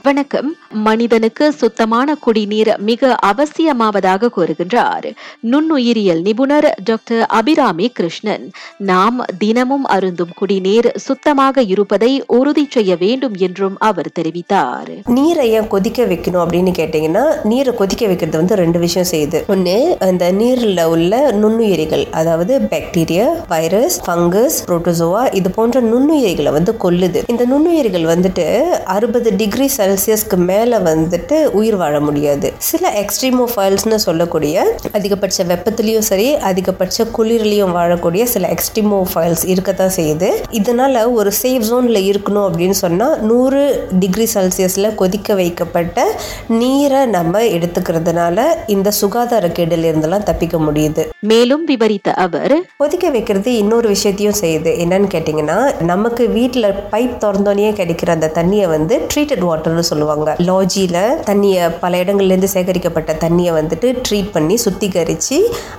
[0.00, 0.56] வணக்கம்.
[0.70, 5.06] மனிதனுக்கு சுத்தமான குடிநீர் மிக அவசியமாவதாக கூறுகின்றார்.
[5.50, 8.50] நுண்ணுயிரியல் நிபுணர் டாக்டர் அபிராமி கிருஷ்ணன்.
[8.76, 15.04] நாம் தினமும் அருந்தும் குடிநீர் சுத்தமாக இருப்பதை உறுதி செய்ய வேண்டும் என்றும் அவர் தெரிவித்தார்.
[15.06, 19.46] நீரை ஏன் கொதிக்க வைக்கணும் அப்படின்னு கேட்டிங்கன்னா நீரை கொதிக்க வைக்கிறது வந்து ரெண்டு விஷயம் செய்யுது.
[19.46, 27.22] ஒன்று அந்த நீரில் உள்ள நுண்ணுயிரிகள் அதாவது பாக்டீரியா வைரஸ் ஃபங்கஸ் புரோட்டோசோவா இது போன்ற நுண்ணுயிரிகளை வந்து கொல்லுது.
[27.26, 32.52] இந்த நுண்ணுயிரிகள் வந்துட்டு அறுபது டிகிரி செல்சியஸ்க்கு மேலே வந்துட்டு உயிர் வாழ முடியாது.
[32.58, 40.28] சில எக்ஸ்ட்ரீமோஃபைல்ஸ்னு சொல்லக்கூடிய அதிகபட்ச வெப்பத்துலேயும் சரி அதிகபட்ச குளிர்லையும் வாழக்கூடிய சில எக்ஸ்ட்ரீமோஃபைல்ஸ் இருக்கத்தான் செய்யுது.
[40.50, 46.06] இதனால ஒரு சேஃப் ஜோனில் இருக்கணும் அப்படின்னு சொன்னால் நூறு டிகிரி செல்சியஸில் கொதிக்க வைக்கப்பட்ட
[46.48, 51.04] நீரை நம்ம எடுத்துக்கிறதுனால இந்த சுகாதார கேடில் இருந்தெல்லாம் தப்பிக்க முடியுது.
[51.20, 54.70] மேலும் விவரித்த அவர் கொதிக்க வைக்கிறது இன்னொரு விஷயத்தையும் செய்யுது.
[54.84, 60.30] என்னன்னு கேட்டிங்கன்னா நமக்கு வீட்டில் பைப் திறந்தோடனே கிடைக்கிற அந்த தண்ணியை வந்து ட்ரீட்டட் வாட்டர்னு சொல்லுவாங்க.
[60.48, 65.38] லாஜியில் தண்ணியை பல இடங்கள்லேருந்து சேகரிக்கப்பட்ட தண்ணியை வந்துட்டு ட்ரீட் பண்ணி சுத்திகரித்து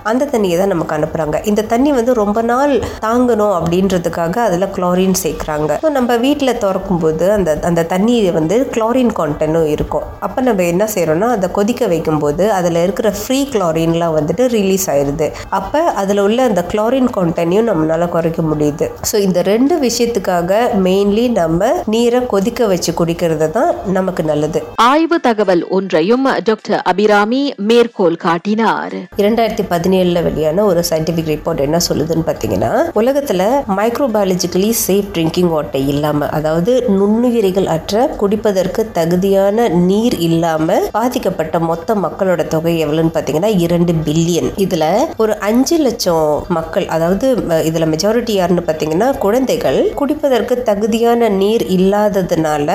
[0.09, 2.73] அந்த தண்ணியை தான் நமக்கு அனுப்புகிறாங்க இந்த தண்ணி வந்து ரொம்ப நாள்
[3.05, 5.71] தாங்கணும் அப்படின்றதுக்காக அதில் குளோரின் சேர்க்குறாங்க.
[5.83, 10.05] ஸோ நம்ம வீட்டில் திறக்கும்போது அந்த அந்த தண்ணி வந்து குளோரின் கான்டென்ட்டும் இருக்கும்.
[10.27, 15.81] அப்போ நம்ம என்ன செய்கிறோம்னா அதை கொதிக்க வைக்கும்போது அதில் இருக்கிற ஃப்ரீ குளோரின்லாம் வந்துட்டு ரிலீஸ் ஆயிடுது அப்போ
[16.03, 18.85] அதில் உள்ள அந்த குளோரின் கான்டென்ட்டையும் நம்மளால் குறைக்க முடியுது.
[19.11, 20.51] ஸோ இந்த ரெண்டு விஷயத்துக்காக
[20.87, 24.59] மெயின்லி நம்ம நீரை கொதிக்க வச்சு குடிக்கிறது தான் நமக்கு நல்லது.
[24.81, 28.95] ஆய்வு தகவல் ஒன்றையும் டாக்டர் அபிராமி மேற்கோள் காட்டினார்.
[29.17, 33.45] இரண்டாயிரத்தி பதினேழுல வெளியான ஒரு சயின்டிபிக் ரிப்போர்ட் என்ன சொல்லுதுன்னு பார்த்தீங்கன்னா உலகத்தில்
[33.77, 42.41] மைக்ரோபயாலஜிக்கலி சேஃப் ட்ரிங்கிங் வாட்டர் இல்லாமல் அதாவது நுண்ணுயிரிகள் அற்ற குடிப்பதற்கு தகுதியான நீர் இல்லாமல் பாதிக்கப்பட்ட மொத்த மக்களோட
[42.47, 44.87] தொகை எவ்வளோன்னு பார்த்தீங்கன்னா இரண்டு பில்லியன் இதில்
[45.17, 47.27] ஒரு அஞ்சு லட்சம் மக்கள் அதாவது
[47.63, 52.69] இதுல மெஜாரிட்டி யாருன்னு பார்த்தீங்கன்னா குழந்தைகள் குடிப்பதற்கு தகுதியான நீர் இல்லாததுனால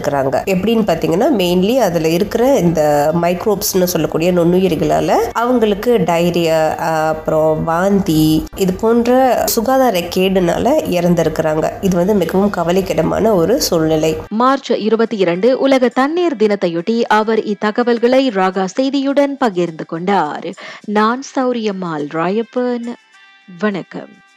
[0.00, 8.72] இறந்துருக்கிறாங்க எப்படின்னு பார்த்தீங்கன்னா மெயின்லி அதில் இருக்கிற இந்த மைக்ரோப்ஸ்னு சொல்லக்கூடிய நுண்ணுயிர்களால அவங்களுக்கு டைரியா அப்புறம் வாந்தி இது
[8.72, 11.72] போன்ற சுகாதார கேடுனால இறந்திருக்கிறாங்க.
[11.80, 14.16] இது வந்து மிகவும் கவலைக்கிடமான ஒரு சூழ்நிலை.
[14.28, 20.48] மார்ச் இருபத்தி இரண்டு உலக தண்ணீர் தினத்தையொட்டி அவர் இத்தகவல்களை ராகா செய்தியுடன் பகிர்ந்து கொண்டார்.
[20.86, 22.88] நான் சௌரியம்மாள் ராயப்பன்.
[23.58, 24.28] வணக்கம்.